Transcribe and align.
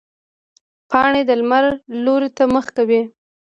پاڼې 0.89 1.21
د 1.29 1.31
لمر 1.39 1.65
لوري 2.03 2.29
ته 2.37 2.43
مخ 2.53 2.65
کوي 2.77 3.01